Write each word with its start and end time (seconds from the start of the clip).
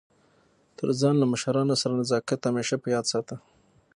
تر 0.77 0.89
ځان 1.01 1.15
له 1.19 1.25
مشرانو 1.31 1.75
سره 1.81 1.97
نزاکت 2.01 2.39
همېشه 2.43 2.75
په 2.83 2.87
یاد 2.95 3.05
ساته! 3.13 3.35